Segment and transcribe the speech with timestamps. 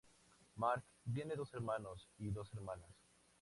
[0.55, 2.89] Mark tiene dos hermanos y dos hermanas.